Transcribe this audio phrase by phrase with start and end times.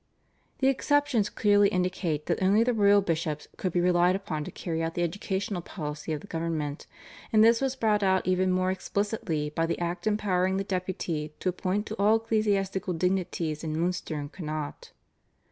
[0.57, 4.81] The exceptions clearly indicate that only the royal bishops could be relied upon to carry
[4.81, 6.87] out the educational policy of the government,
[7.31, 11.49] and this was brought out even more explicitly by the act empowering the Deputy to
[11.49, 14.91] appoint to all ecclesiastical dignities in Munster and Connaught.